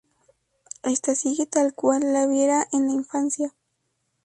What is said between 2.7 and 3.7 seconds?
en la infancia.